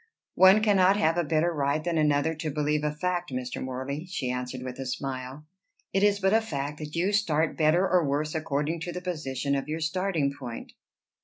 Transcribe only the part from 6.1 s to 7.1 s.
but a fact that